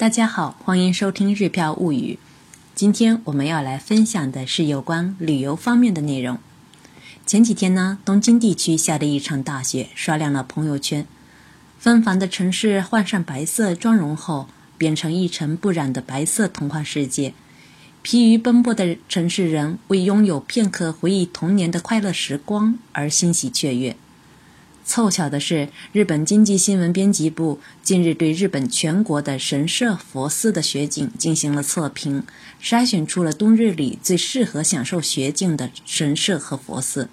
[0.00, 2.18] 大家好，欢迎收听《日票物语》。
[2.74, 6.38] 今天我们要来分享的是有关旅游方面的内容。
[7.26, 11.06] 前几天呢，东京地区下的一场大雪，刷亮了朋友圈。
[11.78, 17.34] 纷繁的城市换上白色妆容后，变成一尘不染的白色童话世界。
[18.00, 23.94] 疲于奔波的城市人，为拥有片刻回忆童年的快乐时光而欣喜雀跃。
[24.90, 32.24] 凑巧的是，日本经济新闻编辑部近日对日本全国的神社、佛寺的雪景进行了测评，
[32.60, 37.08] 筛选出了冬日里最适合享受雪景的神社和佛寺。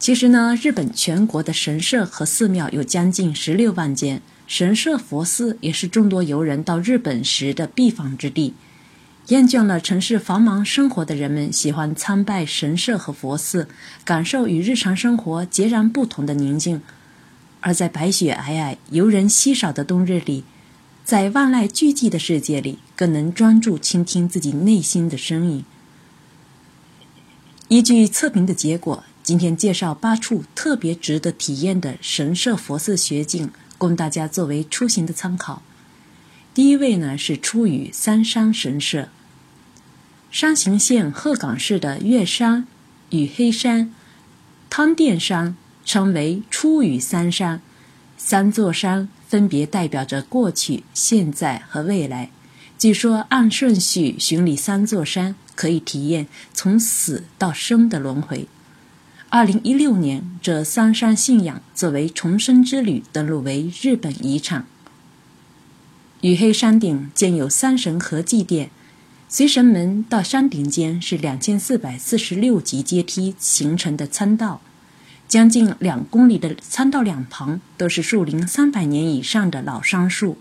[0.00, 8.54] 其实呢，日本全国的神社和寺庙有将近十六万间，神社、佛寺也是众多游人到日本时的必访之地。
[9.28, 13.68] 厌倦了城市繁忙生活的人们，喜欢参拜神社和佛寺，
[14.04, 16.82] 感受与日常生活截然不同的宁静。
[17.60, 20.42] 而在白雪皑皑、游人稀少的冬日里，
[21.04, 25.64] 在万籁俱寂的世界里，更能专注倾听自己内心的声音。
[27.68, 33.48] 依据测评的结果，今天介绍八处特别值得体验的神社、佛寺雪景，
[33.78, 35.62] 供大家作为出行的参考。
[36.54, 39.08] 第一位呢是出羽三山神社。
[40.30, 42.66] 山形县鹤岗市的月山、
[43.10, 43.94] 与黑山、
[44.68, 47.62] 汤殿山称为出羽三山，
[48.18, 52.30] 三座山分别代表着过去、现在和未来。
[52.78, 58.46] 据说按顺序巡礼三座山，可以体验从死到生的轮回。
[59.30, 64.66] 二零一六年，这三山信仰作为重生之旅登录为日本遗产。
[66.22, 68.70] 与黑山顶建有三神合祭殿，
[69.28, 74.60] 随神门到山顶间是两千四百四十六级阶梯形成的参道，
[75.26, 80.38] 将近两公里的参道两旁都是树龄三百年以上的老杉树。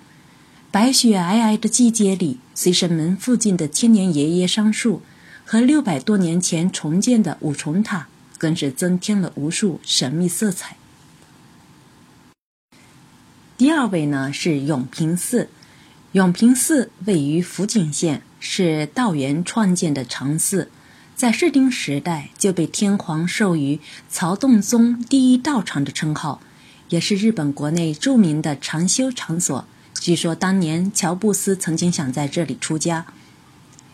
[0.70, 5.02] 白雪皑皑的季节里，随神门附近的千年爷爷杉树
[5.44, 8.08] 和六百多年前重建的五重塔，
[8.38, 10.78] 更是增添了无数神秘色彩。
[13.58, 15.50] 第二位呢是永平寺。
[16.14, 20.70] 永平寺位于福井县，是道元创建的长寺，
[21.16, 23.80] 在室町时代就被天皇授予
[24.10, 26.42] 曹洞宗第一道场的称号，
[26.90, 29.66] 也是日本国内著名的禅修场所。
[30.02, 33.06] 据说当年乔布斯曾经想在这里出家。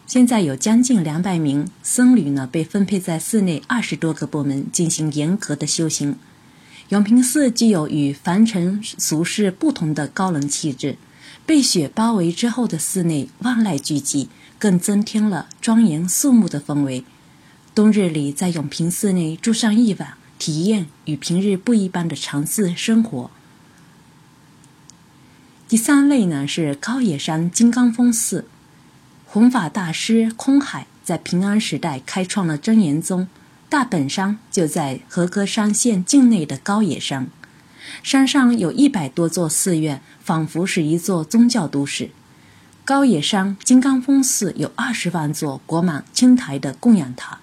[0.07, 6.17] 现在有将近两百名僧侣呢，被分配在寺内二十多个部门进行严格的修行。
[6.89, 10.97] 永平寺具有与凡尘俗世不同的高冷气质。
[11.47, 14.28] 被雪包围之后的寺内万籁俱寂，
[14.59, 17.06] 更增添了庄严肃穆的氛围。
[17.74, 23.31] 冬日里在永平寺内住上一晚，体验与平日不一般的禅寺生活。
[25.69, 28.46] 第三位呢是高野山金刚峰寺，
[29.25, 33.30] 弘法大师空海在平安时代开创了真言宗，
[33.69, 37.30] 大本山就在和歌山县境内的高野山。
[38.03, 42.09] 山上有一百多座寺院，仿佛是一座宗教都市。
[42.86, 47.40] 高野山金刚峰寺有二十万座裹满青苔的供养塔，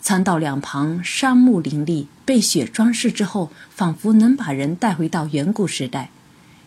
[0.00, 6.10] 参道两旁杉木林立，被雪装饰之后，仿佛能把人带回到远古时代。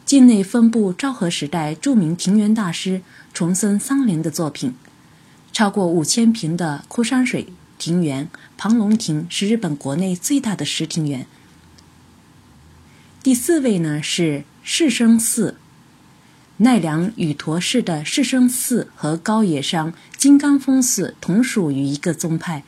[0.06, 3.02] 境内分布昭和时代著名庭园大师
[3.34, 4.74] 重森桑莲的作品，
[5.52, 7.47] 超过五千平的枯山水
[7.78, 11.28] 庭园庞龙庭是日本国内最大的石庭园。
[13.29, 15.56] 第四位呢是世生寺，
[16.57, 22.63] 奈良宇陀市的世生寺和高野山金刚峰寺同属于一个宗派，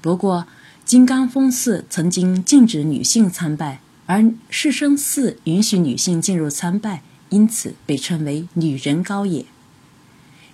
[0.00, 0.46] 不过
[0.84, 9.44] 金刚峰寺曾经禁止女性参拜，而世生寺允许女性进入参拜，因此被称为“女人高野”。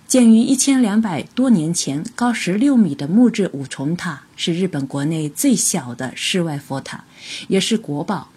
[0.09, 7.03] 建于一千两百多年前，高十六米的木质五重塔是日本国内最小的室外佛塔，
[7.47, 8.31] 也是国宝。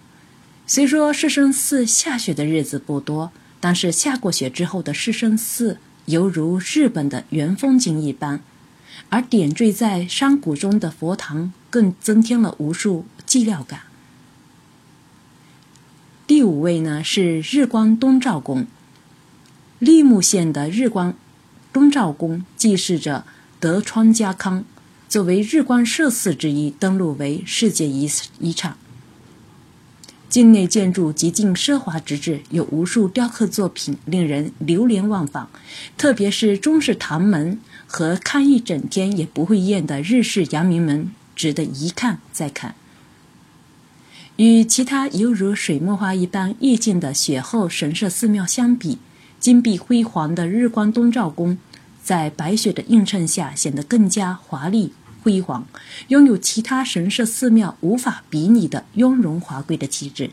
[0.67, 3.31] 虽说世生寺下雪的日子不多，
[3.61, 8.41] 但是下过雪之后的世生寺犹如日本的原风景一般，
[9.11, 13.81] 而点缀在山谷中的佛堂更增添了无数寂寥感。
[16.27, 18.67] 第五位呢是日光东照宫，
[19.79, 21.15] 立木县的日光
[21.75, 23.27] 东照宫祭祀着
[23.61, 24.65] 德川家康，
[25.11, 28.79] 作为日光社寺之一，登录为世界遗遗产。
[30.35, 35.47] 境内建筑极尽奢华之至，有无数雕刻作品令人流连忘返。
[35.97, 42.75] 特别是中式唐门和看一整天也不会厌的日式阳明门，值得一看再看。
[44.35, 48.99] 与其他犹如水墨画一般意境的雪后神社寺庙相比，
[49.39, 51.57] 金碧辉煌的日光东照宫，
[52.03, 54.93] 在白雪的映衬下显得更加华丽
[55.25, 55.67] 辉煌，
[56.09, 60.33] 拥有其他神社寺庙无法比拟的雍容华贵的气质。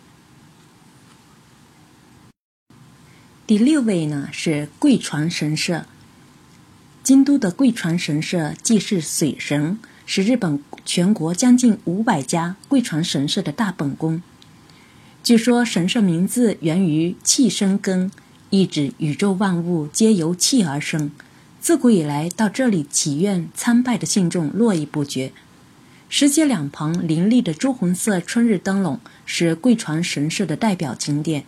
[3.47, 5.85] 第六位呢是贵船神社。
[7.01, 14.21] 京都的贵船神社祭祀水神，是日本全国将近五百家贵船神社的大本宫。
[15.23, 18.11] 据说神社名字源于气生根，
[18.49, 21.11] 意指宇宙万物皆由气而生。
[21.61, 25.31] 自古以来，到这里祈愿参拜的信众络绎不绝。
[26.09, 31.43] 石阶两旁林立的朱红色春日灯笼，是贵船神社的代表景点。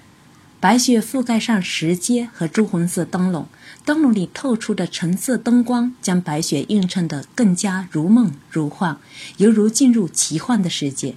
[0.59, 3.47] 白雪覆盖上石阶和朱红色灯笼，
[3.83, 8.99] 灯笼里透出的橙色灯光将白雪映衬得更加如梦如幻，
[9.37, 11.15] 犹如进入奇幻的世界。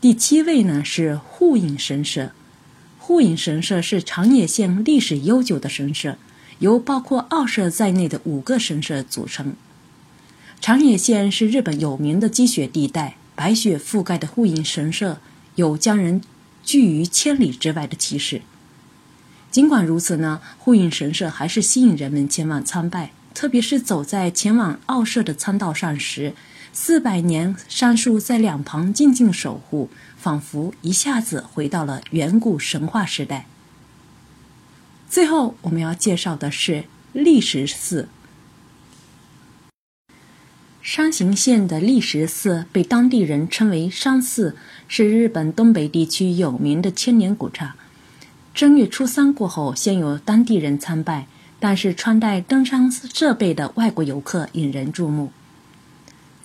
[0.00, 2.32] 第七位呢是护影神社，
[2.98, 6.16] 护影神社是长野县历史悠久的神社，
[6.58, 9.54] 由包括奥社在内的五个神社组成。
[10.60, 15.20] 长野县是日本有名的积雪地带，白雪覆盖的护影神社
[15.54, 16.22] 有将人。
[16.64, 18.42] 拒于千里之外的气势。
[19.50, 23.12] 尽管如此呢，护影神社还是吸引人们前往参拜。
[23.32, 26.34] 特别是走在前往奥社的参道上时，
[26.74, 29.88] 四百年杉树在两旁静静守护，
[30.18, 33.46] 仿佛一下子回到了远古神话时代。
[35.08, 38.08] 最后，我们要介绍的是立石寺。
[40.82, 44.56] 山形县的立石寺被当地人称为山寺，
[44.86, 47.74] 是日本东北地区有名的千年古刹。
[48.54, 51.26] 正月初三过后，先有当地人参拜，
[51.58, 55.32] 但是穿戴登山设备的外国游客引人注目。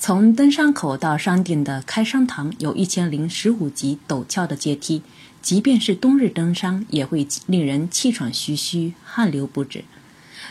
[0.05, 5.01] 从登山口到山顶的开山堂有一千零十五级陡峭的阶梯，
[5.41, 9.85] 即便是冬日登山也会令人气喘吁吁、汗流不止。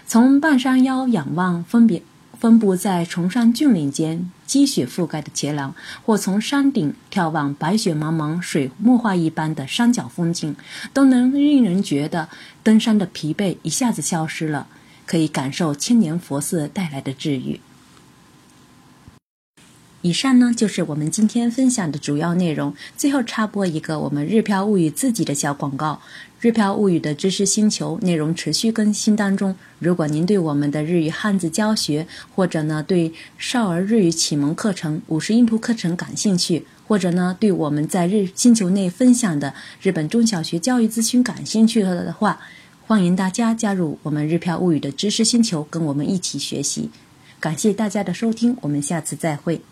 [0.07, 2.03] 从半山腰仰望，分别。
[2.41, 10.57] 分布在崇山峻岭间积雪覆盖的斜廊，或从山顶眺望白雪茫茫、水墨画一般的山脚风景，
[10.95, 12.31] 都能令人觉得
[12.63, 14.69] 登山的疲惫一下子消失了，
[15.05, 17.61] 可以感受千年佛寺带来的治愈。
[20.03, 22.75] 以上呢就是我们今天分享的主要内容。
[22.97, 26.01] 最后插播一个我们日漂物语自己的小广告：
[26.41, 29.55] 日漂物语的知识星球内容持续更新当中。
[29.79, 42.41] 如果您对我们的日语汉字教学，或者呢对少儿日语启蒙课程、五十音图课程感兴趣，或者呢对我们在日星球内分享的日本中小学教育咨询感兴趣了的话，
[42.89, 46.91] 欢迎大家加入我们日漂物语的知识星球，跟我们一起学习。
[47.39, 49.63] 感谢大家的收听，我们下次再会。